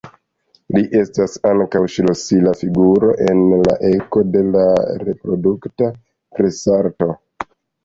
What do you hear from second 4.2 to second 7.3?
de la reprodukta presarto.